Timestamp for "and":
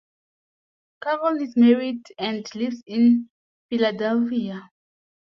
2.17-2.49